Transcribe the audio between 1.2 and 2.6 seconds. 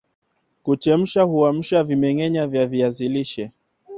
huamsha vimengenya